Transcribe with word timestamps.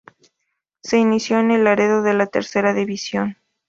Se 0.81 0.97
inició 0.97 1.39
en 1.39 1.51
el 1.51 1.63
Laredo 1.63 2.03
en 2.07 2.17
la 2.17 2.25
Tercera 2.25 2.73
División. 2.73 3.37